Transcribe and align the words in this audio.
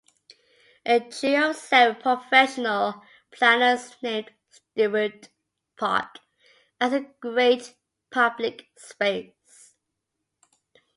A 0.83 0.99
jury 0.99 1.35
of 1.35 1.55
seven 1.55 2.01
professional 2.01 3.03
planners 3.31 3.95
named 4.01 4.31
Stuart 4.49 5.29
Park 5.77 6.17
as 6.79 6.91
the 6.93 7.01
Great 7.21 7.75
Public 8.09 8.71
Space. 8.75 9.75